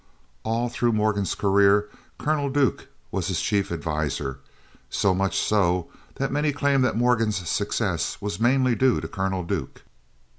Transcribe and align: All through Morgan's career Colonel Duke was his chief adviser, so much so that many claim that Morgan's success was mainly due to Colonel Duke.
All 0.41 0.67
through 0.67 0.93
Morgan's 0.93 1.35
career 1.35 1.87
Colonel 2.17 2.49
Duke 2.49 2.87
was 3.11 3.27
his 3.27 3.39
chief 3.39 3.71
adviser, 3.71 4.39
so 4.89 5.13
much 5.13 5.37
so 5.37 5.89
that 6.15 6.31
many 6.31 6.51
claim 6.51 6.81
that 6.81 6.97
Morgan's 6.97 7.47
success 7.47 8.19
was 8.19 8.39
mainly 8.39 8.73
due 8.73 8.99
to 8.99 9.07
Colonel 9.07 9.43
Duke. 9.43 9.83